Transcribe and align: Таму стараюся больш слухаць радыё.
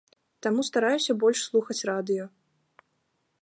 Таму 0.45 0.63
стараюся 0.69 1.15
больш 1.25 1.39
слухаць 1.49 1.79
радыё. 1.91 2.25